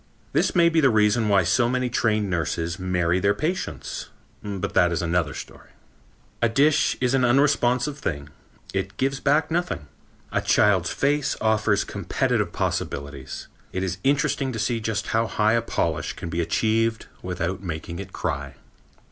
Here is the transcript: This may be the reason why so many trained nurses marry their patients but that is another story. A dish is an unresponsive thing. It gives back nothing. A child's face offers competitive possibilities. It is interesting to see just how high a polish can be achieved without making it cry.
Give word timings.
This 0.33 0.55
may 0.55 0.67
be 0.67 0.81
the 0.81 0.89
reason 0.89 1.29
why 1.29 1.43
so 1.43 1.69
many 1.69 1.87
trained 1.87 2.27
nurses 2.27 2.79
marry 2.79 3.19
their 3.19 3.35
patients 3.35 4.09
but 4.43 4.73
that 4.73 4.91
is 4.91 5.03
another 5.03 5.35
story. 5.35 5.69
A 6.41 6.49
dish 6.49 6.97
is 6.99 7.13
an 7.13 7.23
unresponsive 7.23 7.99
thing. 7.99 8.29
It 8.73 8.97
gives 8.97 9.19
back 9.19 9.51
nothing. 9.51 9.85
A 10.31 10.41
child's 10.41 10.89
face 10.89 11.35
offers 11.39 11.83
competitive 11.83 12.51
possibilities. 12.51 13.47
It 13.71 13.83
is 13.83 13.99
interesting 14.03 14.51
to 14.53 14.57
see 14.57 14.79
just 14.79 15.09
how 15.09 15.27
high 15.27 15.53
a 15.53 15.61
polish 15.61 16.13
can 16.13 16.29
be 16.29 16.41
achieved 16.41 17.05
without 17.21 17.61
making 17.61 17.99
it 17.99 18.11
cry. 18.11 18.55